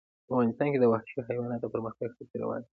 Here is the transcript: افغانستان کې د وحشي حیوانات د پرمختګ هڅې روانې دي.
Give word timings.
افغانستان 0.29 0.67
کې 0.73 0.79
د 0.81 0.85
وحشي 0.91 1.19
حیوانات 1.27 1.59
د 1.61 1.65
پرمختګ 1.73 2.09
هڅې 2.17 2.37
روانې 2.43 2.63
دي. 2.63 2.69